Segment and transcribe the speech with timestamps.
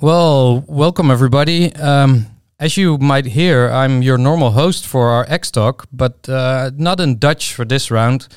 [0.00, 1.74] Well, welcome everybody.
[1.74, 2.26] Um,
[2.60, 7.00] as you might hear, I'm your normal host for our X Talk, but uh, not
[7.00, 8.28] in Dutch for this round.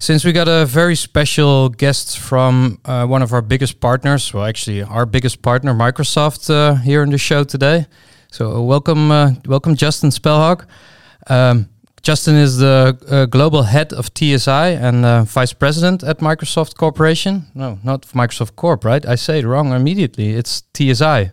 [0.00, 4.46] Since we got a very special guest from uh, one of our biggest partners, well,
[4.46, 7.86] actually our biggest partner, Microsoft, uh, here in the show today.
[8.32, 10.66] So welcome, uh, welcome, Justin Spelhaug.
[11.28, 11.68] Um,
[12.06, 17.46] Justin is the uh, global head of TSI and uh, vice president at Microsoft Corporation.
[17.52, 19.04] No, not Microsoft Corp, right?
[19.04, 20.30] I say it wrong immediately.
[20.34, 21.32] It's TSI.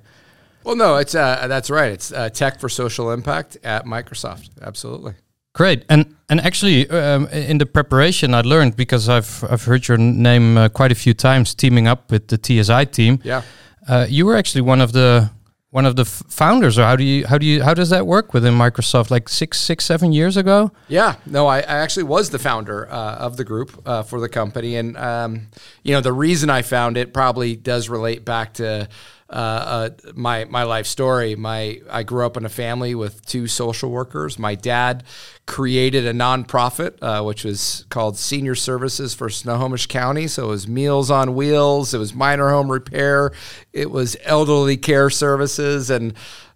[0.63, 1.91] Well, no, it's uh, that's right.
[1.91, 4.49] It's uh, tech for social impact at Microsoft.
[4.63, 5.13] Absolutely.
[5.53, 9.99] Great, and and actually, um, in the preparation, I learned because I've I've heard your
[9.99, 13.19] name uh, quite a few times, teaming up with the TSI team.
[13.23, 13.43] Yeah,
[13.87, 15.29] uh, you were actually one of the
[15.73, 18.31] one of the founders, or how do you how do you how does that work
[18.31, 19.09] within Microsoft?
[19.09, 20.71] Like six six seven years ago?
[20.87, 24.29] Yeah, no, I, I actually was the founder uh, of the group uh, for the
[24.29, 25.47] company, and um,
[25.81, 28.87] you know the reason I found it probably does relate back to
[29.33, 31.35] uh, uh, my my life story.
[31.35, 34.37] My I grew up in a family with two social workers.
[34.37, 35.03] My dad
[35.47, 40.27] created a nonprofit uh, which was called Senior Services for Snohomish County.
[40.27, 41.95] So it was Meals on Wheels.
[41.95, 43.31] It was minor home repair.
[43.73, 46.13] It was elderly care services and.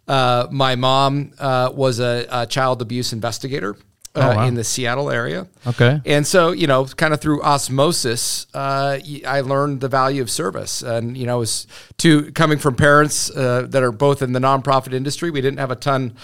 [0.09, 3.75] Uh, my mom uh, was a, a, child abuse investigator
[4.17, 4.47] uh, oh, wow.
[4.47, 5.47] in the Seattle area.
[5.65, 6.01] Okay.
[6.05, 10.81] And so, you know, kind of through osmosis, uh, I learned the value of service.
[10.81, 14.93] And, you know, was to coming from parents uh, that are both in the nonprofit
[14.93, 16.15] industry, we didn't have a ton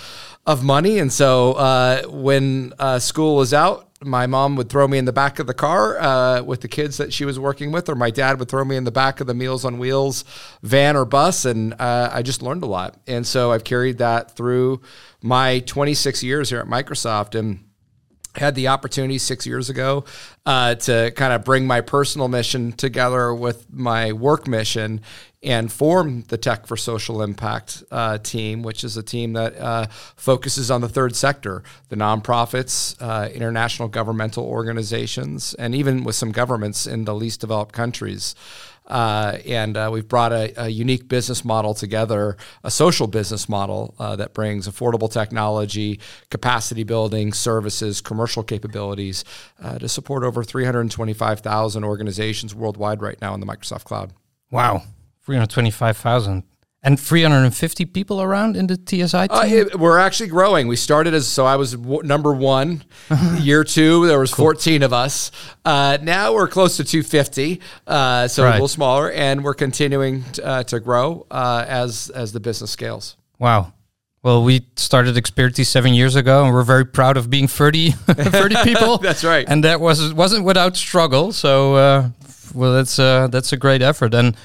[0.45, 0.99] of money.
[0.99, 5.13] And so uh, when uh, school was out, my mom would throw me in the
[5.13, 8.09] back of the car uh, with the kids that she was working with, or my
[8.09, 10.25] dad would throw me in the back of the Meals on Wheels
[10.61, 12.97] van or bus, and uh, I just learned a lot.
[13.07, 14.81] And so I've carried that through
[15.21, 17.63] my 26 years here at Microsoft, and
[18.35, 20.05] had the opportunity six years ago
[20.45, 25.01] uh, to kind of bring my personal mission together with my work mission
[25.43, 29.87] and form the Tech for Social Impact uh, team, which is a team that uh,
[30.15, 36.31] focuses on the third sector, the nonprofits, uh, international governmental organizations, and even with some
[36.31, 38.35] governments in the least developed countries.
[38.87, 42.35] Uh, and uh, we've brought a, a, unique business model together,
[42.65, 45.99] a social business model uh, that brings affordable technology,
[46.29, 49.23] capacity building, services, commercial capabilities
[49.61, 54.11] uh, to support over 325,000 organizations worldwide right now in the Microsoft Cloud.
[54.51, 54.83] Wow,
[55.21, 56.43] 325,000.
[56.85, 59.37] And 350 people around in the TSI uh, team?
[59.37, 60.67] Uh, it, we're actually growing.
[60.67, 62.83] We started as, so I was w- number one.
[63.39, 64.45] Year two, there was cool.
[64.47, 65.31] 14 of us.
[65.63, 68.49] Uh, now we're close to 250, uh, so right.
[68.49, 72.71] a little smaller, and we're continuing t- uh, to grow uh, as, as the business
[72.71, 73.15] scales.
[73.39, 73.71] Wow.
[74.21, 78.55] Well, we started Xperity seven years ago, and we're very proud of being 30, 30
[78.63, 78.97] people.
[79.01, 79.45] that's right.
[79.47, 81.31] And that was, wasn't without struggle.
[81.31, 82.11] So,
[82.53, 84.13] well, that's, that's a great effort.
[84.13, 84.35] And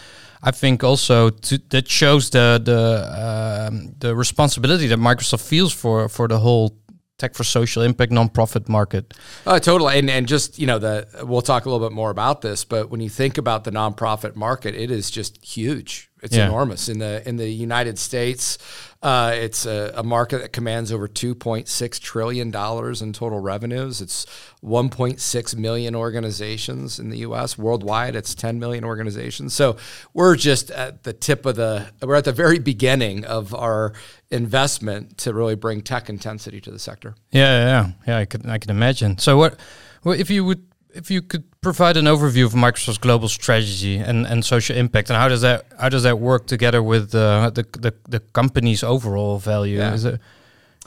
[0.42, 6.08] I think also to, that shows the the um, the responsibility that Microsoft feels for
[6.08, 6.76] for the whole
[7.18, 9.12] tech for social impact nonprofit market.
[9.44, 12.40] Uh, totally, and and just you know the we'll talk a little bit more about
[12.40, 16.10] this, but when you think about the nonprofit market, it is just huge.
[16.22, 16.46] It's yeah.
[16.46, 18.58] enormous in the in the United States.
[19.00, 24.00] Uh, it's a, a, market that commands over 2.6 trillion dollars in total revenues.
[24.00, 24.26] It's
[24.64, 27.56] 1.6 million organizations in the U.S.
[27.56, 29.54] Worldwide, it's 10 million organizations.
[29.54, 29.76] So
[30.14, 33.92] we're just at the tip of the we're at the very beginning of our
[34.30, 37.14] investment to really bring tech intensity to the sector.
[37.30, 38.18] Yeah, yeah, yeah.
[38.18, 39.18] I can I can imagine.
[39.18, 39.58] So what,
[40.02, 44.26] what if you would if you could provide an overview of Microsoft's global strategy and,
[44.26, 47.62] and social impact, and how does that how does that work together with uh, the,
[47.78, 49.78] the the company's overall value?
[49.78, 49.94] Yeah.
[49.94, 50.20] Is it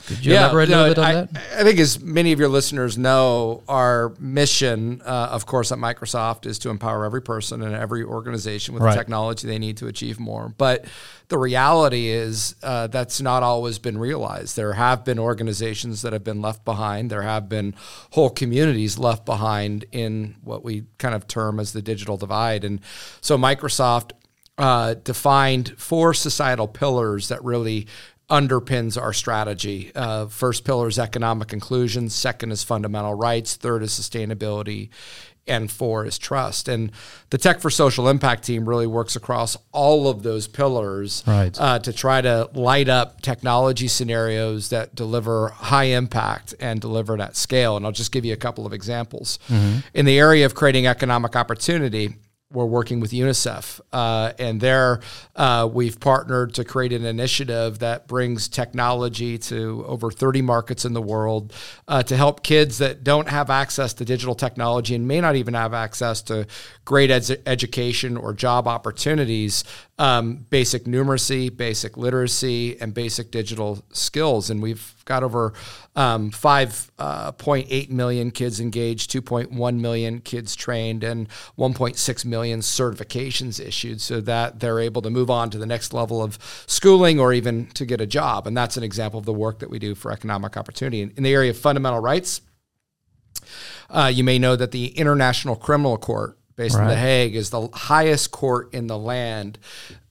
[0.05, 1.29] could you yeah, elaborate no, a little bit on I, that?
[1.59, 6.45] I think, as many of your listeners know, our mission, uh, of course, at Microsoft
[6.45, 8.91] is to empower every person and every organization with right.
[8.91, 10.53] the technology they need to achieve more.
[10.57, 10.85] But
[11.27, 14.57] the reality is uh, that's not always been realized.
[14.57, 17.09] There have been organizations that have been left behind.
[17.09, 17.73] There have been
[18.11, 22.65] whole communities left behind in what we kind of term as the digital divide.
[22.65, 22.81] And
[23.21, 24.11] so Microsoft
[24.57, 27.87] uh, defined four societal pillars that really
[28.31, 29.91] underpins our strategy.
[29.93, 32.09] Uh, first pillar is economic inclusion.
[32.09, 33.57] Second is fundamental rights.
[33.57, 34.89] Third is sustainability.
[35.47, 36.67] And four is trust.
[36.67, 36.91] And
[37.31, 41.59] the Tech for Social Impact team really works across all of those pillars right.
[41.59, 47.21] uh, to try to light up technology scenarios that deliver high impact and deliver it
[47.21, 47.75] at scale.
[47.75, 49.39] And I'll just give you a couple of examples.
[49.49, 49.79] Mm-hmm.
[49.95, 52.15] In the area of creating economic opportunity,
[52.51, 54.99] we're working with UNICEF, uh, and there
[55.35, 60.93] uh, we've partnered to create an initiative that brings technology to over 30 markets in
[60.93, 61.53] the world
[61.87, 65.53] uh, to help kids that don't have access to digital technology and may not even
[65.53, 66.45] have access to
[66.85, 69.63] great ed- education or job opportunities,
[69.97, 74.49] um, basic numeracy, basic literacy, and basic digital skills.
[74.49, 75.53] And we've got over
[75.95, 84.21] um, 5.8 uh, kids engaged, 2.1 million kids trained, and 1.6 million certifications issued so
[84.21, 86.37] that they're able to move on to the next level of
[86.67, 88.47] schooling or even to get a job.
[88.47, 91.01] And that's an example of the work that we do for economic opportunity.
[91.01, 92.41] In, in the area of fundamental rights,
[93.89, 96.83] uh, you may know that the International Criminal Court based right.
[96.83, 99.57] in The Hague is the highest court in the land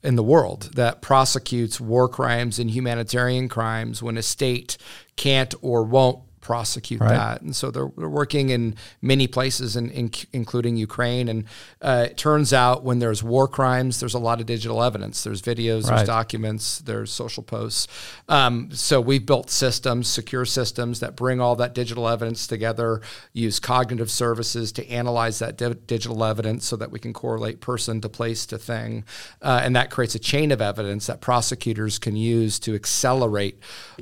[0.03, 4.77] in the world that prosecutes war crimes and humanitarian crimes when a state
[5.17, 7.11] can't or won't prosecute right.
[7.11, 7.43] that.
[7.43, 11.29] And so they're, they're, working in many places, in, in, including Ukraine.
[11.29, 11.45] And
[11.81, 15.23] uh, it turns out when there's war crimes, there's a lot of digital evidence.
[15.23, 15.97] There's videos, right.
[15.97, 17.87] there's documents, there's social posts.
[18.29, 23.01] Um, so we've built systems, secure systems that bring all that digital evidence together,
[23.33, 28.01] use cognitive services to analyze that di- digital evidence so that we can correlate person
[28.01, 29.05] to place to thing.
[29.43, 33.59] Uh, and that creates a chain of evidence that prosecutors can use to accelerate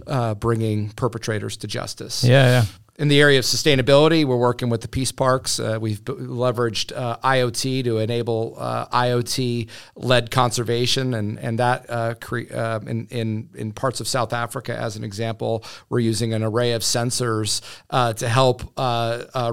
[0.06, 2.25] uh, bringing perpetrators to justice.
[2.25, 2.65] Yeah, yeah.
[2.99, 5.61] In the area of sustainability, we're working with the peace parks.
[5.61, 12.15] Uh, we've b- leveraged uh, IoT to enable uh, IoT-led conservation, and and that uh,
[12.21, 16.43] cre- uh, in, in in parts of South Africa, as an example, we're using an
[16.43, 17.61] array of sensors
[17.91, 18.65] uh, to help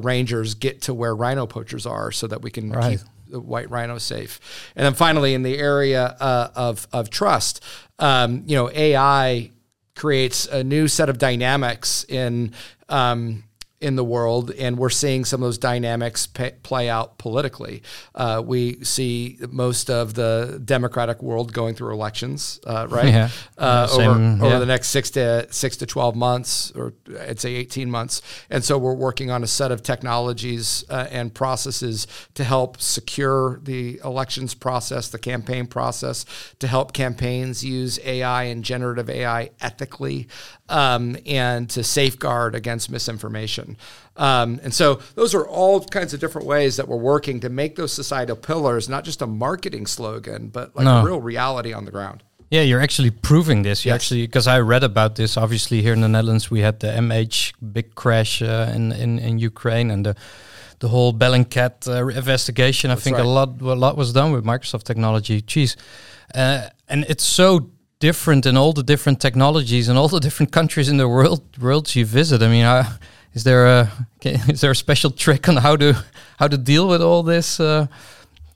[0.04, 2.98] rangers get to where rhino poachers are, so that we can right.
[2.98, 4.40] keep the white rhino safe.
[4.76, 7.64] And then finally, in the area of of trust,
[8.00, 9.52] um, you know, AI
[9.96, 12.52] creates a new set of dynamics in
[12.90, 13.44] um,
[13.86, 17.84] in the world, and we're seeing some of those dynamics pay, play out politically.
[18.16, 23.10] Uh, we see most of the democratic world going through elections, uh, right?
[23.10, 23.30] Yeah.
[23.60, 24.44] Uh, yeah, over yeah.
[24.44, 26.94] over the next six to six to twelve months, or
[27.28, 28.24] I'd say eighteen months.
[28.50, 33.60] And so we're working on a set of technologies uh, and processes to help secure
[33.62, 36.26] the elections process, the campaign process,
[36.58, 40.28] to help campaigns use AI and generative AI ethically,
[40.70, 43.75] um, and to safeguard against misinformation.
[44.18, 47.76] Um, and so those are all kinds of different ways that we're working to make
[47.76, 51.00] those societal pillars not just a marketing slogan, but like no.
[51.00, 52.24] a real reality on the ground.
[52.52, 53.86] Yeah, you're actually proving this.
[53.86, 53.96] You yes.
[53.96, 55.36] actually, because I read about this.
[55.36, 59.40] Obviously, here in the Netherlands, we had the MH big crash uh, in, in in
[59.40, 60.16] Ukraine, and the
[60.80, 62.90] the whole Bellingcat uh, investigation.
[62.90, 63.26] That's I think right.
[63.26, 65.42] a lot a lot was done with Microsoft technology.
[65.42, 65.76] Jeez,
[66.36, 70.88] uh, and it's so different in all the different technologies and all the different countries
[70.90, 72.42] in the world worlds you visit.
[72.42, 72.98] I mean, uh,
[73.36, 76.04] is there a is there a special trick on how to
[76.40, 77.60] how to deal with all this?
[77.60, 77.88] Uh,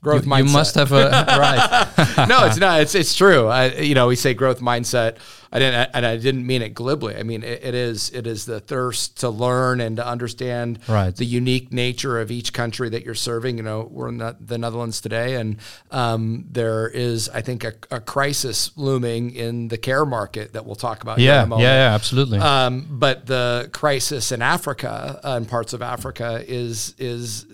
[0.02, 0.46] growth you, mindset.
[0.46, 2.28] You must have a right.
[2.28, 2.80] no, it's not.
[2.80, 3.46] It's it's true.
[3.46, 5.16] I, you know, we say growth mindset.
[5.52, 7.16] I didn't, and I didn't mean it glibly.
[7.16, 11.14] I mean it, it is it is the thirst to learn and to understand right.
[11.14, 13.56] the unique nature of each country that you're serving.
[13.56, 15.56] You know, we're in the, the Netherlands today, and
[15.90, 20.76] um, there is, I think, a, a, crisis looming in the care market that we'll
[20.76, 21.18] talk about.
[21.18, 22.38] Yeah, yeah, yeah, absolutely.
[22.38, 27.44] Um, but the crisis in Africa uh, and parts of Africa is is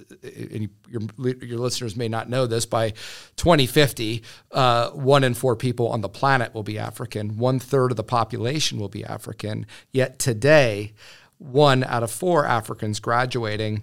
[0.88, 1.02] your
[1.42, 2.66] your listeners may not know this.
[2.66, 2.90] By
[3.36, 7.36] 2050, uh, one in four people on the planet will be African.
[7.38, 9.66] One third third of the population will be African.
[9.92, 10.94] Yet today,
[11.38, 13.82] one out of four Africans graduating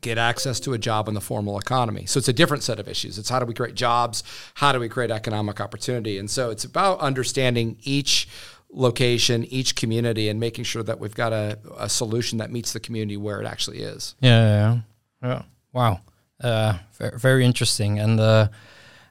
[0.00, 2.06] get access to a job in the formal economy.
[2.06, 3.18] So it's a different set of issues.
[3.18, 4.24] It's how do we create jobs?
[4.54, 6.18] How do we create economic opportunity?
[6.18, 8.28] And so it's about understanding each
[8.72, 12.80] location, each community, and making sure that we've got a, a solution that meets the
[12.80, 14.16] community where it actually is.
[14.20, 14.80] Yeah,
[15.22, 15.42] yeah, yeah.
[15.72, 16.00] Wow,
[16.42, 17.98] uh, very, interesting.
[17.98, 18.48] And uh,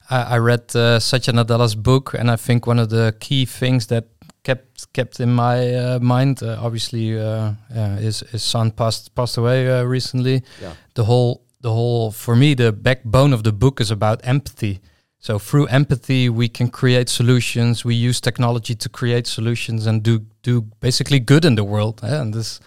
[0.09, 3.87] I, I read uh, Satya Nadella's book, and I think one of the key things
[3.87, 4.05] that
[4.43, 7.53] kept kept in my uh, mind, uh, obviously, uh,
[7.99, 10.43] his his son passed passed away uh, recently.
[10.61, 10.73] Yeah.
[10.93, 14.79] The whole the whole for me the backbone of the book is about empathy.
[15.19, 17.85] So through empathy, we can create solutions.
[17.85, 22.01] We use technology to create solutions and do do basically good in the world.
[22.03, 22.21] Eh?
[22.21, 22.59] And this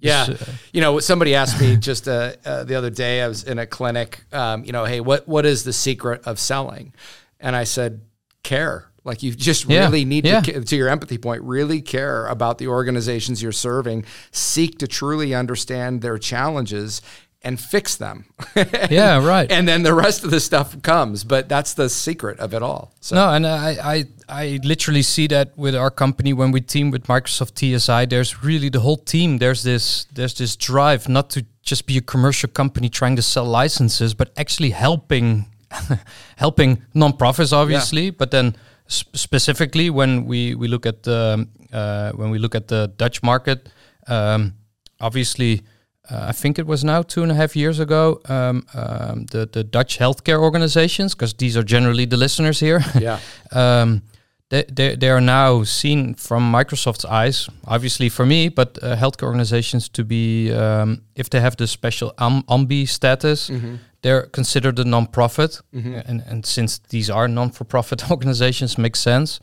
[0.00, 0.28] yeah,
[0.72, 3.22] you know, somebody asked me just uh, uh, the other day.
[3.22, 4.24] I was in a clinic.
[4.32, 6.92] Um, you know, hey, what what is the secret of selling?
[7.38, 8.02] And I said,
[8.42, 8.90] care.
[9.02, 9.80] Like you just yeah.
[9.80, 10.40] really need yeah.
[10.40, 14.04] to, to your empathy point, really care about the organizations you're serving.
[14.30, 17.00] Seek to truly understand their challenges
[17.42, 18.26] and fix them.
[18.90, 19.50] yeah, right.
[19.50, 22.92] And then the rest of the stuff comes, but that's the secret of it all.
[23.00, 23.16] So.
[23.16, 27.04] No, and I, I I literally see that with our company when we team with
[27.04, 28.06] Microsoft TSI.
[28.06, 29.38] There's really the whole team.
[29.38, 33.44] There's this there's this drive not to just be a commercial company trying to sell
[33.44, 35.46] licenses, but actually helping
[36.36, 38.06] helping nonprofits, obviously.
[38.06, 38.18] Yeah.
[38.18, 38.56] But then
[38.90, 43.22] sp specifically when we we look at the uh, when we look at the Dutch
[43.22, 43.68] market,
[44.08, 44.54] um,
[45.00, 45.62] obviously
[46.10, 49.48] uh, I think it was now two and a half years ago, um, um, the
[49.50, 52.80] the Dutch healthcare organizations, because these are generally the listeners here.
[52.98, 53.18] Yeah.
[53.52, 54.02] um,
[54.50, 59.28] they, they, they are now seen from Microsoft's eyes, obviously for me, but uh, healthcare
[59.28, 63.76] organizations to be, um, if they have the special um, ANBI status, mm-hmm.
[64.02, 65.60] they're considered a non-profit.
[65.72, 65.94] Mm-hmm.
[66.04, 69.38] And, and since these are non-for-profit organizations, makes sense.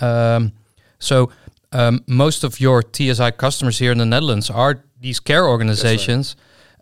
[0.00, 0.52] Um,
[0.98, 1.30] so
[1.70, 6.36] um, most of your TSI customers here in the Netherlands are these care organizations.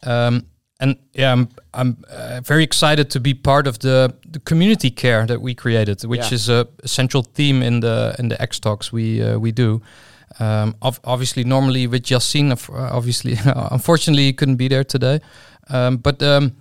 [0.04, 0.26] Right.
[0.26, 0.46] Um,
[0.78, 5.26] and yeah, I'm I'm uh, very excited to be part of the, the community care
[5.26, 6.34] that we created, which yeah.
[6.34, 9.80] is a, a, central theme in the in the X talks we uh, we do.
[10.38, 13.38] Um, ov- obviously, normally with Yassine, uh, obviously,
[13.70, 15.20] unfortunately, he couldn't be there today.
[15.70, 16.52] Um, but um,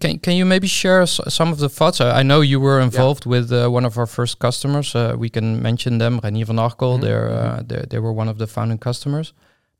[0.00, 2.00] can can you maybe share some of the thoughts?
[2.00, 3.30] I, I know you were involved yeah.
[3.30, 4.94] with uh, one of our first customers.
[4.94, 6.78] Uh, we can mention them, Reinier van Arkel.
[6.78, 7.02] Mm-hmm.
[7.02, 9.32] They're, uh, they they were one of the founding customers.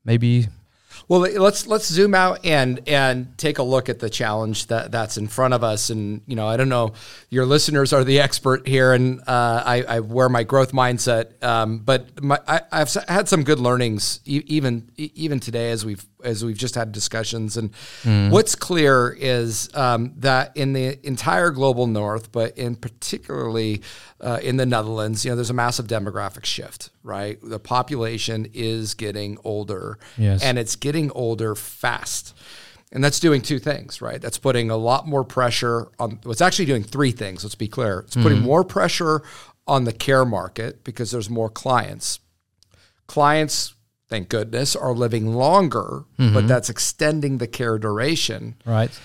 [0.03, 0.47] Maybe
[1.09, 5.17] well, let's let's zoom out and and take a look at the challenge that that's
[5.17, 5.89] in front of us.
[5.89, 6.93] And you know, I don't know,
[7.29, 11.41] your listeners are the expert here, and uh, I, I, wear my growth mindset.
[11.41, 16.43] Um, but my, I, have had some good learnings even even today as we've as
[16.43, 17.57] we've just had discussions.
[17.57, 17.71] And
[18.03, 18.31] mm.
[18.31, 23.81] what's clear is um, that in the entire global north, but in particularly
[24.19, 27.37] uh, in the Netherlands, you know, there's a massive demographic shift, right?
[27.41, 30.43] The population is getting older, yes.
[30.43, 32.35] and it's getting older fast.
[32.91, 34.21] And that's doing two things, right?
[34.21, 36.19] That's putting a lot more pressure on.
[36.25, 37.43] It's actually doing three things.
[37.43, 37.99] Let's be clear.
[38.07, 39.23] It's putting mm more pressure
[39.67, 42.19] on the care market because there's more clients.
[43.07, 43.75] Clients
[44.09, 46.33] thank goodness, are living longer, mm-hmm.
[46.33, 48.55] but that's extending the care duration.
[48.65, 48.97] Right.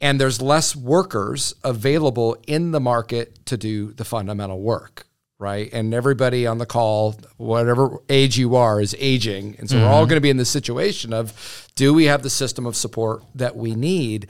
[0.00, 5.06] And there's less workers available in the market to do the fundamental work,
[5.42, 5.68] right?
[5.72, 9.56] And everybody on the call, whatever age you are, is aging.
[9.58, 9.84] And so mm-hmm.
[9.84, 10.10] we're all mm-hmm.
[10.10, 13.56] going to be in the situation of do we have the system of support that
[13.56, 14.28] we need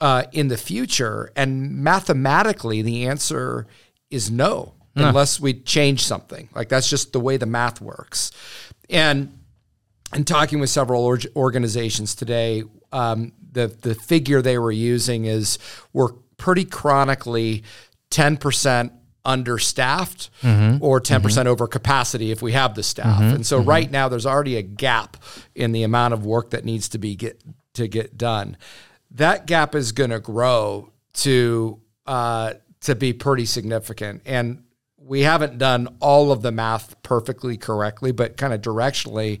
[0.00, 1.32] uh, in the future?
[1.34, 3.66] And mathematically, the answer
[4.08, 4.74] is no.
[4.96, 5.08] No.
[5.08, 6.48] unless we change something.
[6.52, 8.32] Like that's just the way the math works.
[8.88, 9.38] And
[10.12, 15.60] and talking with several or- organizations today, um, the the figure they were using is
[15.92, 17.62] we're pretty chronically
[18.10, 18.92] ten percent
[19.24, 20.82] understaffed mm-hmm.
[20.82, 23.20] or 10% mm hmm over capacity if we have the staff.
[23.20, 23.36] Mm-hmm.
[23.36, 23.68] And so mm-hmm.
[23.68, 25.16] right now there's already a gap
[25.54, 27.42] in the amount of work that needs to be get
[27.74, 28.56] to get done.
[29.12, 34.22] That gap is going to grow to uh, to be pretty significant.
[34.26, 34.64] And
[34.98, 39.40] we haven't done all of the math perfectly correctly, but kind of directionally,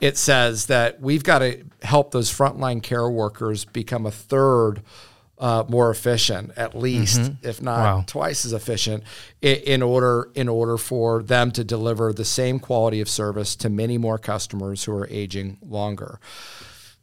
[0.00, 4.82] it says that we've got to help those frontline care workers become a third
[5.44, 7.46] uh, more efficient, at least, mm-hmm.
[7.46, 8.04] if not wow.
[8.06, 9.04] twice as efficient,
[9.42, 13.68] in, in, order in order for them to deliver the same quality of service to
[13.68, 16.18] many more customers who are aging longer.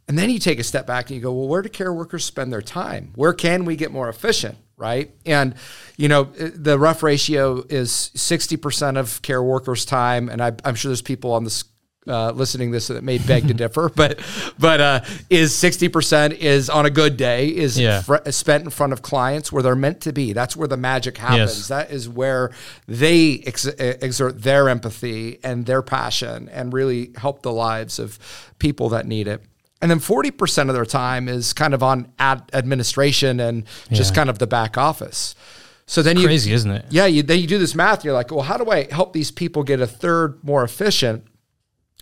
[0.07, 2.25] And then you take a step back and you go, well, where do care workers
[2.25, 3.11] spend their time?
[3.13, 4.57] Where can we get more efficient?
[4.75, 5.11] right?
[5.27, 5.53] And
[5.95, 10.89] you know, the rough ratio is 60% of care workers' time, and I, am sure
[10.89, 11.65] there's people on this
[12.07, 14.19] uh, listening this that may beg to differ, but
[14.57, 18.01] but uh, is 60% is on a good day is yeah.
[18.01, 20.33] fr- spent in front of clients where they're meant to be.
[20.33, 21.57] That's where the magic happens.
[21.57, 21.67] Yes.
[21.67, 22.51] That is where
[22.87, 28.17] they ex- exert their empathy and their passion and really help the lives of
[28.59, 29.43] people that need it.
[29.81, 34.15] And then 40% of their time is kind of on ad- administration and just yeah.
[34.15, 35.33] kind of the back office.
[35.87, 36.85] So then it's you crazy, isn't it?
[36.89, 37.99] Yeah, you, then you do this math.
[37.99, 41.25] and you're like, well, how do I help these people get a third more efficient?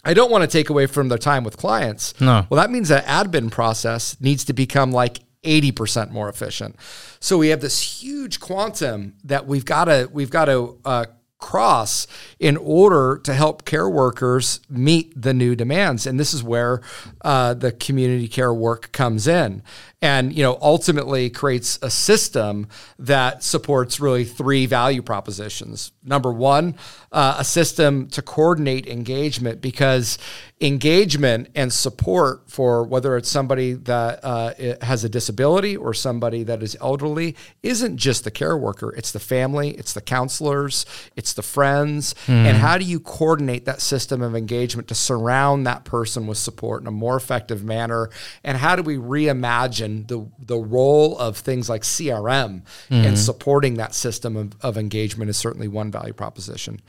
[0.04, 2.20] I don't want to take away from their time with clients.
[2.20, 2.46] No.
[2.50, 6.76] Well, that means that admin process needs to become like 80% more efficient.
[7.20, 11.06] So we have this huge quantum that we've got to we've got to uh,
[11.40, 12.06] cross
[12.38, 16.06] in order to help care workers meet the new demands.
[16.06, 16.82] And this is where
[17.22, 19.64] uh, the community care work comes in
[20.02, 26.76] and you know ultimately creates a system that supports really three value propositions number one
[27.12, 30.18] uh, a system to coordinate engagement because
[30.62, 36.62] engagement and support for whether it's somebody that uh, has a disability or somebody that
[36.62, 41.42] is elderly isn't just the care worker, it's the family, it's the counselors, it's the
[41.42, 42.14] friends.
[42.28, 42.46] Mm.
[42.46, 46.82] And how do you coordinate that system of engagement to surround that person with support
[46.82, 48.10] in a more effective manner?
[48.44, 53.06] And how do we reimagine the, the role of things like CRM mm.
[53.06, 56.82] and supporting that system of, of engagement is certainly one value proposition.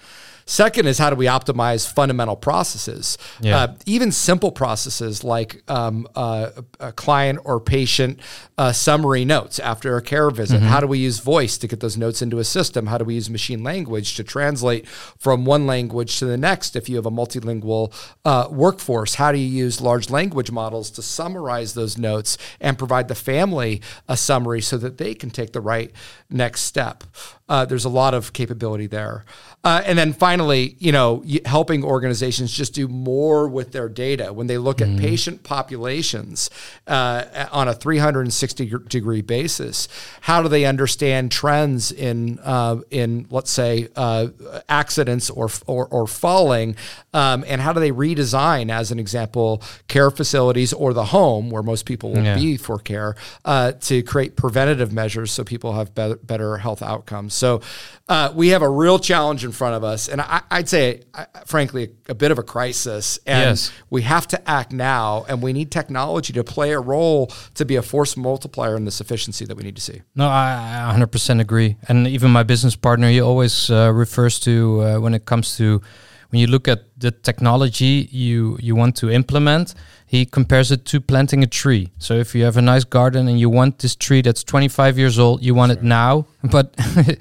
[0.51, 3.17] Second is how do we optimize fundamental processes?
[3.41, 3.57] Yeah.
[3.57, 8.19] Uh, even simple processes like um, uh, a client or patient
[8.59, 10.57] uh, summary notes after a care visit.
[10.57, 10.67] Mm-hmm.
[10.67, 12.89] How do we use voice to get those notes into a system?
[12.89, 16.89] How do we use machine language to translate from one language to the next if
[16.89, 19.15] you have a multilingual uh, workforce?
[19.15, 23.83] How do you use large language models to summarize those notes and provide the family
[24.09, 25.93] a summary so that they can take the right
[26.29, 27.05] next step?
[27.49, 29.25] Uh, there's a lot of capability there.
[29.65, 34.47] Uh, and then finally, you know, helping organizations just do more with their data when
[34.47, 34.97] they look mm-hmm.
[34.97, 36.51] at patient populations
[36.87, 39.89] uh, on a 360 degree basis.
[40.23, 44.29] How do they understand trends in uh, in let's say uh,
[44.69, 46.77] accidents or or, or falling,
[47.13, 51.63] um, and how do they redesign, as an example, care facilities or the home where
[51.63, 52.35] most people will yeah.
[52.35, 57.35] be for care uh, to create preventative measures so people have better, better health outcomes.
[57.35, 57.61] So
[58.09, 61.03] uh, we have a real challenge in front of us, and I, would say,
[61.47, 63.19] frankly, a, a, bit of a crisis.
[63.27, 63.73] And yes.
[63.91, 67.75] we have to act now, and we need technology to play a role to be
[67.75, 70.03] a force multiplier in this efficiency that we need to see.
[70.15, 71.77] No, I 100% agree.
[71.89, 75.83] And even my business partner, he always uh, refers to uh, when it comes to
[76.31, 79.75] when you look at the technology you you want to implement
[80.07, 81.89] he compares it to planting a tree.
[81.99, 85.21] So if you have a nice garden and you want this tree that's 25 years
[85.21, 85.79] old you want sure.
[85.79, 86.27] it now.
[86.51, 86.75] But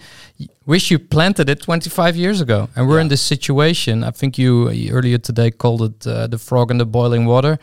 [0.65, 2.69] wish you planted it 25 years ago.
[2.75, 3.01] And we're yeah.
[3.01, 6.85] in this situation i think you earlier today called it uh, the frog in the
[6.85, 7.59] boiling water.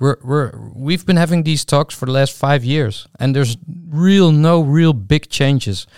[0.00, 3.56] We're, we're we've been having these talks for the last five years and there's
[3.88, 5.88] real no real big changes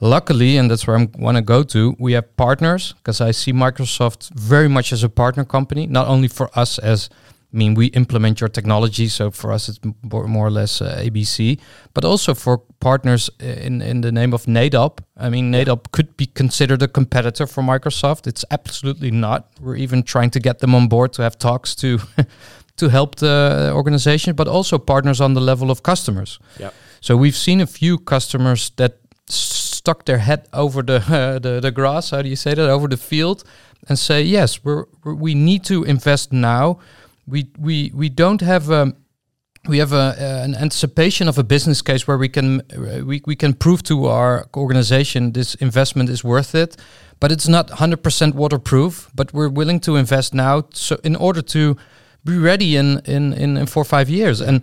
[0.00, 3.52] Luckily, and that's where I want to go to, we have partners because I see
[3.52, 7.10] Microsoft very much as a partner company, not only for us as
[7.52, 11.02] I mean, we implement your technology, so for us it's more, more or less uh,
[11.02, 11.58] ABC,
[11.94, 15.00] but also for partners in in the name of Nedap.
[15.16, 18.28] I mean, Nedap could be considered a competitor for Microsoft.
[18.28, 19.48] It's absolutely not.
[19.60, 21.98] We're even trying to get them on board to have talks to
[22.76, 26.38] to help the organization, but also partners on the level of customers.
[26.58, 26.70] Yeah.
[27.00, 28.92] So we've seen a few customers that
[29.80, 32.10] stuck their head over the, uh, the the grass.
[32.10, 32.70] How do you say that?
[32.70, 33.44] Over the field,
[33.88, 36.78] and say, yes, we're, we need to invest now.
[37.26, 38.92] We we we don't have a
[39.68, 43.22] we have a, uh, an anticipation of a business case where we can uh, we,
[43.26, 46.76] we can prove to our organization this investment is worth it
[47.20, 51.76] but it's not 100% waterproof but we're willing to invest now so in order to
[52.24, 54.62] be ready in in in, in four or five years and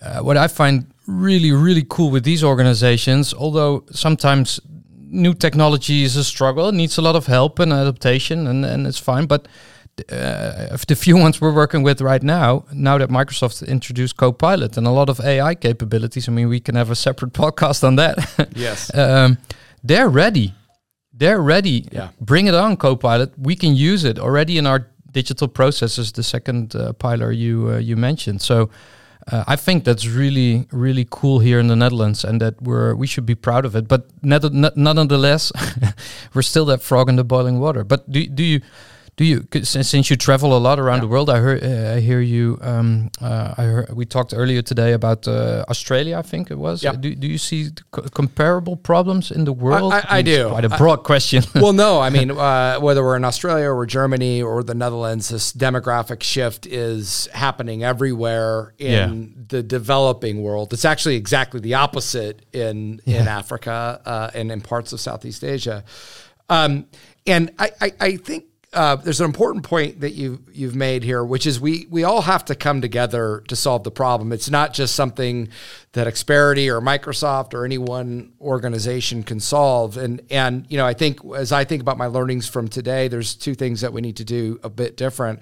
[0.00, 3.34] uh, what i find really, really cool with these organizations.
[3.34, 4.60] Although sometimes
[4.98, 8.86] new technology is a struggle, it needs a lot of help and adaptation, and, and
[8.86, 9.26] it's fine.
[9.26, 9.48] But
[10.10, 14.86] uh, the few ones we're working with right now, now that Microsoft introduced Copilot and
[14.86, 18.50] a lot of AI capabilities, I mean, we can have a separate podcast on that.
[18.56, 18.94] Yes.
[18.98, 19.38] um,
[19.82, 20.54] they're ready.
[21.12, 21.86] They're ready.
[21.92, 22.08] Yeah.
[22.20, 23.38] Bring it on, Copilot.
[23.38, 26.10] We can use it already in our digital processes.
[26.10, 28.42] The second uh, pillar you uh, you mentioned.
[28.42, 28.70] So
[29.30, 33.06] uh, I think that's really really cool here in the Netherlands, and that we're we
[33.06, 33.88] should be proud of it.
[33.88, 35.52] But nonetheless,
[36.34, 37.84] we're still that frog in the boiling water.
[37.84, 38.60] But do do you
[39.16, 41.00] do you since you travel a lot around yeah.
[41.02, 41.30] the world?
[41.30, 42.58] I heard uh, I hear you.
[42.60, 46.18] Um, uh, I heard we talked earlier today about uh, Australia.
[46.18, 46.82] I think it was.
[46.82, 47.00] Yep.
[47.00, 47.70] do do you see
[48.12, 49.92] comparable problems in the world?
[49.92, 50.48] I, I, I do.
[50.48, 51.44] Quite a broad question.
[51.54, 52.00] well, no.
[52.00, 56.66] I mean, uh, whether we're in Australia or Germany or the Netherlands, this demographic shift
[56.66, 59.42] is happening everywhere in yeah.
[59.48, 60.72] the developing world.
[60.72, 63.20] It's actually exactly the opposite in yeah.
[63.20, 65.84] in Africa uh, and in parts of Southeast Asia.
[66.48, 66.86] Um,
[67.26, 71.24] and I, I, I think uh, there's an important point that you you've made here,
[71.24, 74.32] which is we we all have to come together to solve the problem.
[74.32, 75.48] It's not just something
[75.92, 79.96] that Xperity or Microsoft or any one organization can solve.
[79.96, 83.34] And and you know, I think as I think about my learnings from today, there's
[83.34, 85.40] two things that we need to do a bit different.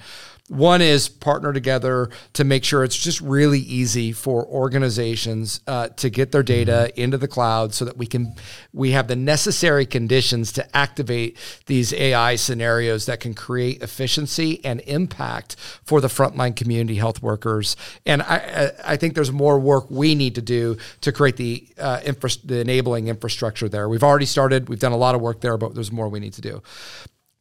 [0.53, 6.11] One is partner together to make sure it's just really easy for organizations uh, to
[6.11, 7.01] get their data mm-hmm.
[7.01, 8.35] into the cloud so that we can
[8.75, 14.83] we have the necessary conditions to activate these AI scenarios that can create efficiency and
[14.83, 17.75] impact for the frontline community health workers.
[18.05, 22.01] And I I think there's more work we need to do to create the uh,
[22.05, 23.89] infra- the enabling infrastructure there.
[23.89, 24.69] We've already started.
[24.69, 26.63] We've done a lot of work there, but there's more we need to do.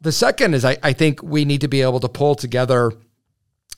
[0.02, 2.92] The second is I, I think we need to be able to pull together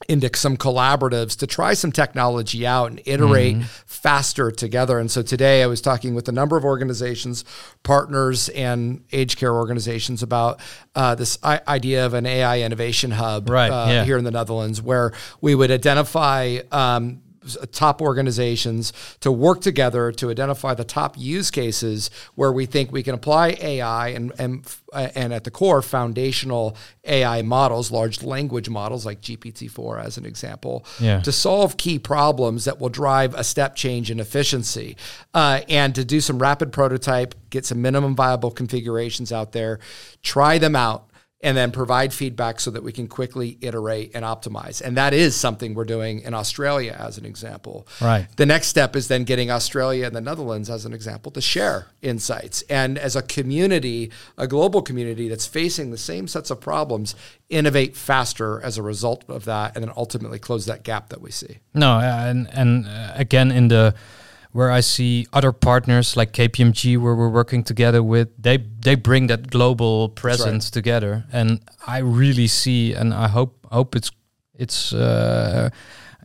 [0.10, 3.64] into some collaboratives to try some technology out and iterate Mm-hmm.
[3.86, 5.00] faster together.
[5.00, 7.46] And so today I was talking with a number of organizations,
[7.84, 10.60] partners, and aged care organizations about
[10.96, 14.04] uh, this I- idea of an AI innovation hub Right, uh, yeah.
[14.04, 16.60] here in the Netherlands, where we would identify.
[16.72, 17.22] Um,
[17.72, 23.04] Top organizations to work together to identify the top use cases where we think we
[23.04, 26.76] can apply AI and and and at the core foundational
[27.06, 31.20] AI models, large language models like GPT-4 as an example, Yeah.
[31.22, 34.96] to solve key problems that will drive a step change in efficiency,
[35.34, 39.80] uh, and to do some rapid prototype, get some minimum viable configurations out there,
[40.22, 41.08] try them out,
[41.44, 44.82] and then provide feedback so that we can quickly iterate and optimize.
[44.82, 47.86] And that is something we're doing in Australia as an example.
[48.00, 48.28] Right.
[48.38, 51.88] The next step is then getting Australia and the Netherlands as an example to share
[52.02, 52.62] insights.
[52.70, 57.14] And as a community, a global community that's facing the same sets of problems,
[57.50, 61.30] innovate faster as a result of that, and then ultimately close that gap that we
[61.30, 61.60] see.
[61.74, 63.94] No, and and uh, again in the
[64.54, 69.28] where I see other partners like KPMG, where we're working together with, they they bring
[69.28, 74.12] that global presence together, and I really see, and I hope hope it's
[74.56, 74.94] it's.
[74.94, 75.70] Uh,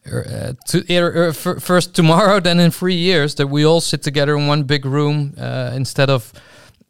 [0.06, 4.46] uh, to, uh, first tomorrow, then in three years, that we all sit together in
[4.46, 6.32] one big room uh, instead of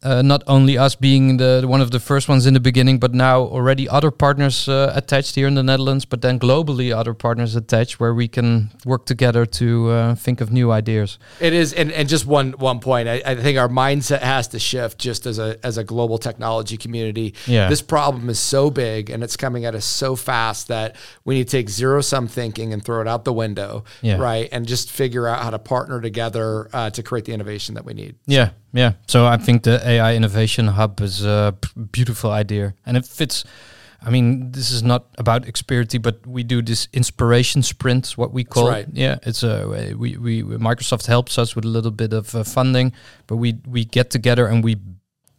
[0.01, 3.13] uh, not only us being the one of the first ones in the beginning, but
[3.13, 7.55] now already other partners uh, attached here in the Netherlands, but then globally other partners
[7.55, 11.17] attached where we can work together to uh, think of new ideas.
[11.39, 13.09] It is, and, and just one one point.
[13.09, 16.77] I, I think our mindset has to shift just as a as a global technology
[16.77, 17.33] community.
[17.45, 17.67] Yeah.
[17.69, 21.47] This problem is so big and it's coming at us so fast that we need
[21.47, 24.17] to take zero sum thinking and throw it out the window, Yeah.
[24.17, 24.47] right?
[24.51, 27.93] And just figure out how to partner together uh, to create the innovation that we
[27.93, 28.15] need.
[28.27, 28.93] Yeah, yeah.
[29.07, 31.55] So I think the AI Innovation Hub is a
[31.91, 33.43] beautiful idea, and it fits.
[34.01, 38.43] I mean, this is not about Xperity, but we do this inspiration sprints, what we
[38.45, 38.69] call.
[38.69, 38.87] right.
[38.93, 39.65] Yeah, it's a
[39.97, 42.93] we, we Microsoft helps us with a little bit of uh, funding,
[43.27, 44.77] but we we get together and we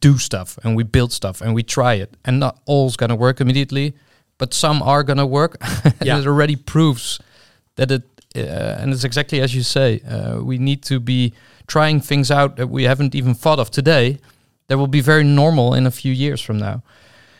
[0.00, 3.40] do stuff and we build stuff and we try it, and not all's gonna work
[3.40, 3.94] immediately,
[4.38, 5.56] but some are gonna work.
[5.84, 6.18] and Yeah.
[6.20, 7.18] it already proves
[7.76, 8.02] that it
[8.36, 11.32] uh, and it's exactly as you say uh, we need to be
[11.66, 14.18] trying things out that we haven't even thought of today
[14.70, 16.84] that will be very normal in a few years from now.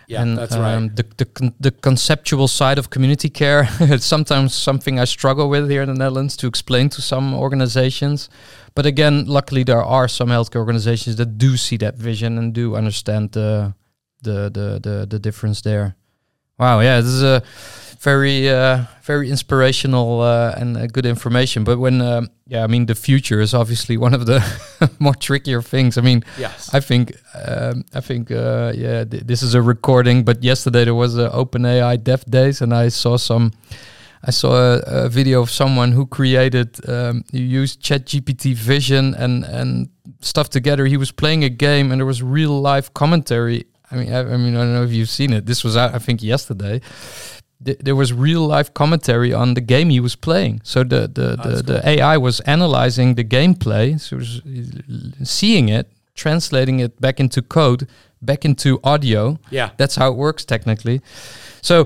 [0.09, 0.97] Yeah, and that's um, right.
[0.97, 5.71] the, the, con- the conceptual side of community care it's sometimes something i struggle with
[5.71, 8.29] here in the netherlands to explain to some organizations.
[8.75, 12.75] But again luckily there are some healthcare organizations that do see that vision and do
[12.75, 13.75] understand the
[14.23, 15.95] the the the, the difference there.
[16.59, 17.43] Wow yeah this is a
[18.01, 22.87] very uh, very inspirational uh, and uh, good information but when um, yeah i mean
[22.87, 24.41] the future is obviously one of the
[24.99, 26.71] more trickier things i mean Yes.
[26.73, 30.25] I think um, I think uh, yeah, th- this is a recording.
[30.25, 33.53] But yesterday there was a OpenAI Dev Days, and I saw some.
[34.23, 39.45] I saw a, a video of someone who created, um, you used ChatGPT Vision and
[39.45, 39.89] and
[40.21, 40.87] stuff together.
[40.87, 43.65] He was playing a game, and there was real life commentary.
[43.91, 45.47] I mean, I, I mean, I don't know if you've seen it.
[45.47, 46.81] This was out, I think, yesterday.
[47.65, 50.61] Th- there was real life commentary on the game he was playing.
[50.65, 55.87] So the the, the, the AI was analyzing the gameplay, so was uh, seeing it,
[56.15, 57.87] translating it back into code,
[58.23, 59.39] back into audio.
[59.51, 59.71] Yeah.
[59.77, 61.01] That's how it works technically.
[61.63, 61.85] So,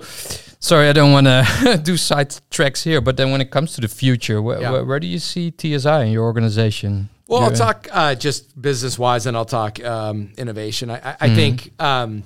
[0.61, 3.81] sorry, I don't want to do side tracks here, but then when it comes to
[3.81, 4.71] the future, wh- Yeah.
[4.71, 7.09] wh- where do you see TSI in your organization?
[7.27, 10.91] Well, I'll talk uh, just business wise, and I'll talk um, innovation.
[10.91, 11.35] I, I, I Mm-hmm.
[11.37, 12.23] think um,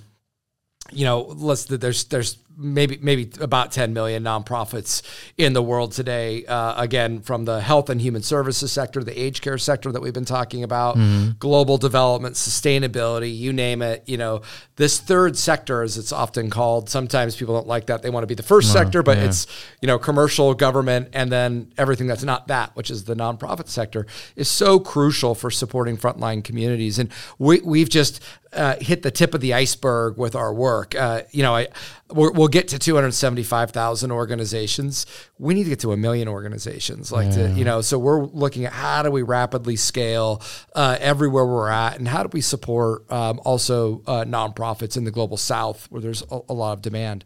[0.93, 5.03] you know, let's there's there's maybe maybe about 10 million nonprofits
[5.39, 6.45] in the world today.
[6.45, 10.13] Uh, again, from the health and human services sector, the aged care sector that we've
[10.13, 10.99] been talking about,
[11.39, 14.03] global development, sustainability, you name it.
[14.07, 14.43] You know,
[14.77, 18.03] this third sector, as it's often called, sometimes people don't like that.
[18.03, 19.25] They want to be the first sector, but yeah.
[19.25, 19.47] it's
[19.81, 24.07] you know commercial, government, and then everything that's not that, which is the nonprofit sector,
[24.35, 26.99] is so crucial for supporting frontline communities.
[26.99, 28.21] And we we've just
[28.59, 30.95] uh, hit the tip of the iceberg with our work.
[30.95, 31.69] Uh, you know, I
[32.11, 35.07] we're, we'll get to 275,000 organizations.
[35.39, 37.13] We need to get to a million organizations.
[37.13, 40.43] Like to, you know, so we're looking at how do we rapidly scale
[40.75, 45.11] uh, everywhere we're at, and how do we support um, also uh, nonprofits in the
[45.11, 47.25] global South where there's a, a lot of demand.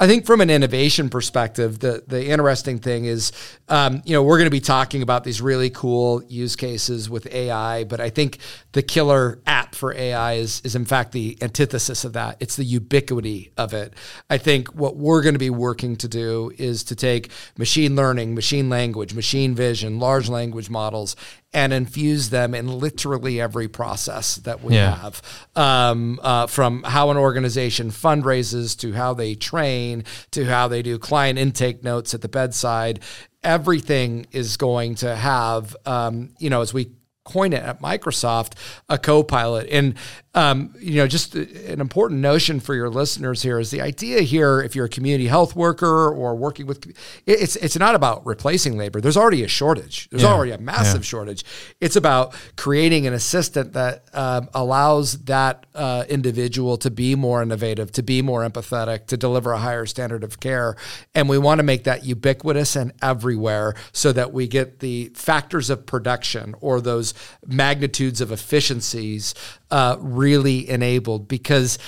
[0.00, 3.32] I think from an innovation perspective, the the interesting thing is,
[3.68, 7.26] um, you know, we're going to be talking about these really cool use cases with
[7.32, 8.38] AI, but I think
[8.72, 12.36] the killer app for AI is is in fact the antithesis of that.
[12.40, 13.94] It's the ubiquity of it.
[14.30, 18.34] I think what we're going to be working to do is to take machine learning,
[18.34, 21.16] machine language, machine vision, large language models,
[21.52, 24.96] and infuse them in literally every process that we Yeah.
[24.96, 25.22] have,
[25.56, 30.98] um, uh, from how an organization fundraises to how they train to how they do
[30.98, 33.00] client intake notes at the bedside.
[33.42, 36.90] Everything is going to have, um, you know, as we
[37.24, 38.52] coin it at Microsoft,
[38.88, 39.68] a co-pilot.
[39.70, 39.94] And
[40.34, 44.60] um, you know, just an important notion for your listeners here is the idea here.
[44.60, 46.94] If you're a community health worker or working with,
[47.26, 49.00] it's it's not about replacing labor.
[49.00, 50.08] There's already a shortage.
[50.10, 50.32] There's Yeah.
[50.32, 51.44] already a massive shortage.
[51.80, 57.90] It's about creating an assistant that um, allows that uh, individual to be more innovative,
[57.92, 60.76] to be more empathetic, to deliver a higher standard of care.
[61.14, 65.70] And we want to make that ubiquitous and everywhere so that we get the factors
[65.70, 67.14] of production or those
[67.46, 69.34] magnitudes of efficiencies
[69.70, 71.28] uh, really enabled.
[71.28, 71.78] Because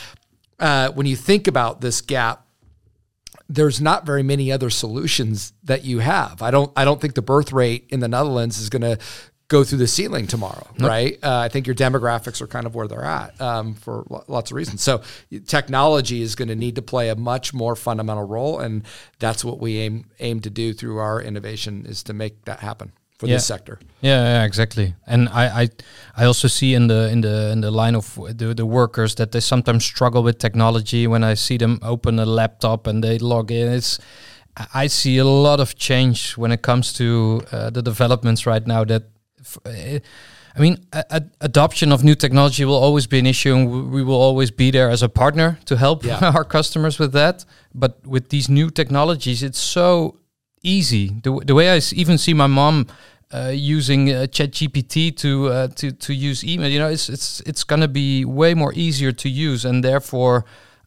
[0.58, 2.46] uh, when you think about this gap,
[3.48, 6.40] there's not very many other solutions that you have.
[6.40, 8.98] I don't I don't think the birth rate in the Netherlands is going to
[9.48, 11.18] go through the ceiling tomorrow, right?
[11.20, 14.52] Uh, I think your demographics are kind of where they're at um, for lo- lots
[14.52, 14.80] of reasons.
[14.80, 15.02] So
[15.46, 18.84] technology is going to need to play a much more fundamental role, and
[19.18, 22.92] that's what we aim aim to do through our innovation is to make that happen
[23.20, 23.36] for Yeah.
[23.36, 23.78] this sector.
[24.02, 24.94] Yeah, yeah, exactly.
[25.06, 25.68] And I, I,
[26.22, 29.30] I also see in the in the in the line of the the workers that
[29.30, 31.06] they sometimes struggle with technology.
[31.06, 33.98] When I see them open a laptop and they log in, it's
[34.84, 38.84] I see a lot of change when it comes to uh, the developments right now.
[38.84, 39.02] That
[39.40, 39.98] f- eh,
[40.56, 40.76] I mean,
[41.40, 44.90] adoption of new technology will always be an issue, and we will always be there
[44.92, 46.32] as a partner to help Yeah.
[46.36, 47.44] our customers with that.
[47.74, 50.16] But with these new technologies, it's so
[50.62, 51.08] easy.
[51.22, 52.86] The, the way I even see my mom
[53.32, 57.64] uh, using uh, ChatGPT to uh, to to use email, you know, it's it's it's
[57.64, 60.44] gonna be way more easier to use, and therefore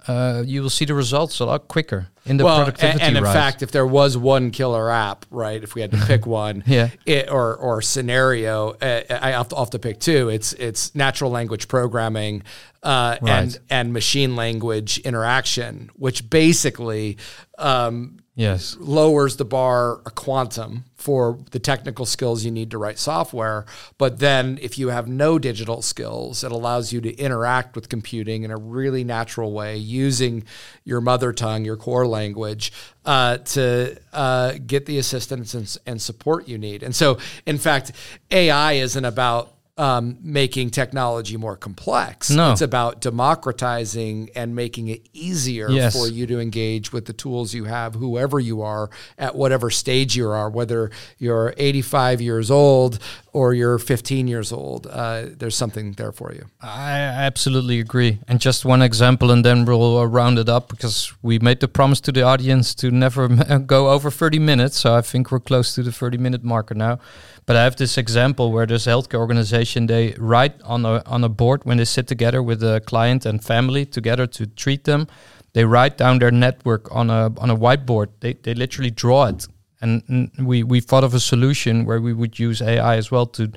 [0.08, 3.02] uh, you will see the results a lot quicker in the well, and, productivity.
[3.02, 3.34] and in rise.
[3.34, 6.90] fact, if there was one killer app, right, if we had to pick one, Yeah.
[7.06, 10.28] it, or or scenario, uh, I have to, have to pick two.
[10.28, 12.44] It's it's natural language programming
[12.84, 17.18] uh, and and machine language interaction, which basically
[17.58, 22.98] um, yes, lowers the bar a quantum for the technical skills you need to write
[22.98, 23.66] software.
[23.98, 28.44] But then if you have no digital skills, it allows you to interact with computing
[28.44, 30.46] in a really natural way using
[30.86, 32.72] your mother tongue, your core language,
[33.06, 36.84] uh, to uh, get the assistance and, and support you need.
[36.84, 37.92] And so, in fact,
[38.32, 42.30] AI isn't about um, making technology more complex.
[42.30, 42.52] No.
[42.52, 45.94] It's about democratizing and making it easier Yes.
[45.96, 50.16] for you to engage with the tools you have, whoever you are, at whatever stage
[50.16, 53.00] you are, whether you're 85 years old
[53.32, 54.86] or you're 15 years old.
[54.86, 56.46] Uh, there's something there for you.
[56.62, 58.20] I absolutely agree.
[58.28, 61.68] And just one example, and then we'll uh, round it up because we made the
[61.68, 63.28] promise to the audience to never
[63.66, 64.78] go over 30 minutes.
[64.80, 67.00] So I think we're close to the 30 minute marker now.
[67.46, 71.30] But I have this example where this healthcare organization they write on a on a
[71.30, 75.08] board when they sit together with a client and family together to treat them.
[75.54, 78.08] They write down their network on a on a whiteboard.
[78.22, 79.48] They they literally draw it.
[79.82, 83.52] And we we thought of a solution where we would use AI as well to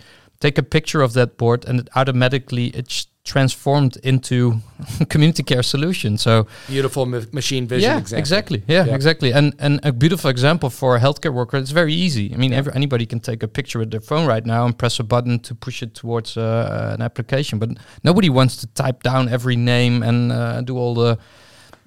[0.47, 4.37] take a picture of that board and it automatically it's transformed into
[5.09, 6.17] community care solution.
[6.19, 8.21] So Beautiful ma- machine vision yeah, example.
[8.21, 8.63] exactly.
[8.69, 8.95] Yeah, Yeah.
[8.95, 9.33] exactly.
[9.39, 11.57] And and a beautiful example for a healthcare worker.
[11.59, 12.27] It's very easy.
[12.35, 15.01] I mean, every, anybody can take a picture with their phone right now and press
[15.01, 17.59] a button to push it towards uh, an application.
[17.59, 17.69] But
[18.03, 21.19] nobody wants to type down every name and uh, do all the.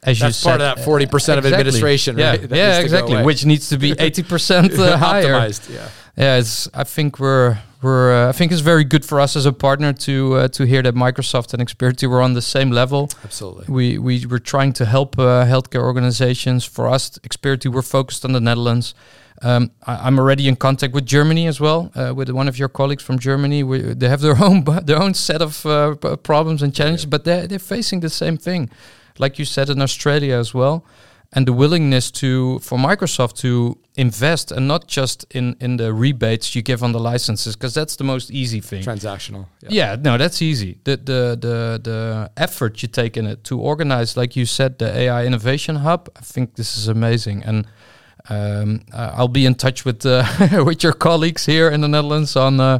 [0.03, 1.11] As you That's said, part of that 40% of
[1.45, 1.47] exactly.
[1.53, 2.49] administration, Yeah, right?
[2.49, 3.21] That yeah, exactly.
[3.23, 5.89] Which needs to be eighty percent uh, higher Optimized, yeah.
[6.15, 6.69] yeah, it's.
[6.73, 8.13] I think we're we're.
[8.13, 10.81] Uh, I think it's very good for us as a partner to uh, to hear
[10.83, 13.09] that Microsoft and Xperity were on the same level.
[13.25, 13.65] Absolutely.
[13.67, 16.63] We we were trying to help uh, healthcare organizations.
[16.63, 18.93] For us, Xperity, we're focused on the Netherlands.
[19.41, 22.69] Um, I, I'm already in contact with Germany as well, uh, with one of your
[22.69, 23.63] colleagues from Germany.
[23.63, 27.47] We, they have their own their own set of uh, problems and challenges, but they're
[27.47, 28.69] they're facing the same thing,
[29.19, 30.85] like you said in Australia as well.
[31.31, 36.55] And the willingness to for Microsoft to invest and not just in in the rebates
[36.55, 38.81] you give on the licenses, because that's the most easy thing.
[38.81, 39.45] Transactional.
[39.67, 40.79] Yeah, no, that's easy.
[40.85, 44.89] The the the the effort you take in it to organize, like you said, the
[44.91, 46.09] AI Innovation Hub.
[46.17, 47.67] I think this is amazing, and
[48.29, 50.23] um, uh, I'll be in touch with uh,
[50.65, 52.79] with your colleagues here in the Netherlands on uh,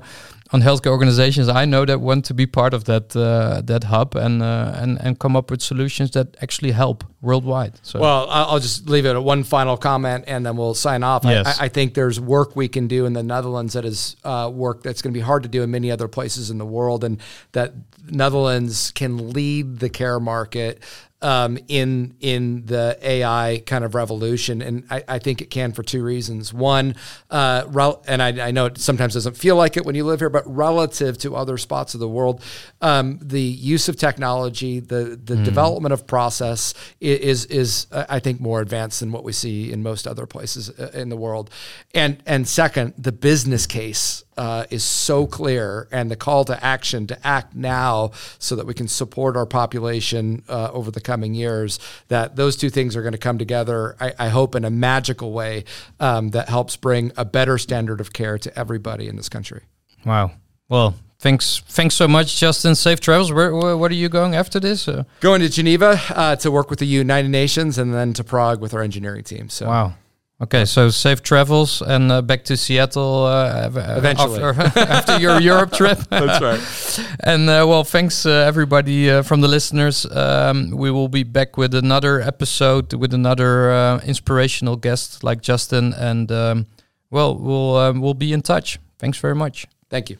[0.52, 1.48] on healthcare organizations.
[1.48, 4.98] I know that want to be part of that uh, that hub and uh, and
[5.02, 7.04] and come up with solutions that actually help.
[7.22, 7.74] worldwide.
[7.84, 11.04] So Well, I- I'll just leave it at one final comment, and then we'll sign
[11.04, 11.26] off.
[11.26, 11.60] I- Yes.
[11.60, 14.84] I, I think there's work we can do in the Netherlands that is uh, work
[14.84, 17.20] that's going to be hard to do in many other places in the world, and
[17.52, 17.74] that
[18.10, 20.82] Netherlands can lead the care market
[21.22, 25.84] um, in in the AI kind of revolution, and I, I think it can for
[25.84, 26.54] two reasons.
[26.54, 26.96] One,
[27.30, 30.20] uh, rel- and I, I know it sometimes doesn't feel like it when you live
[30.20, 32.42] here, but relative to other spots of the world,
[32.82, 38.20] um, the use of technology, the the development of process i- is is uh, I
[38.20, 41.50] think more advanced than what we see in most other places uh, in the world,
[41.94, 47.06] and and second, the business case uh, is so clear, and the call to action
[47.08, 51.78] to act now so that we can support our population uh, over the coming years.
[52.08, 53.98] That those two things are going to come together.
[54.00, 55.66] I, I hope in a magical way
[56.00, 59.64] um, that helps bring a better standard of care to everybody in this country.
[60.06, 60.32] wow.
[60.70, 62.76] Well, thanks thanks so much, Justin.
[62.76, 63.34] Safe travels.
[63.34, 64.88] Where, where what are you going after this?
[65.20, 68.74] Going to Geneva uh, to work with the United Nations, and then to Prague with
[68.74, 69.50] our engineering team.
[69.50, 69.68] So.
[69.68, 69.94] wow.
[70.42, 74.42] Okay, so safe travels and uh, back to Seattle uh, uh, Eventually.
[74.42, 75.98] after, after your Europe trip.
[76.10, 77.06] That's right.
[77.20, 80.06] And uh, well, thanks uh, everybody uh, from the listeners.
[80.06, 85.94] Um, we will be back with another episode with another uh, inspirational guest like Justin,
[85.94, 86.66] and um,
[87.12, 88.80] well, we'll um, we'll be in touch.
[88.98, 89.68] Thanks very much.
[89.90, 90.18] Thank you.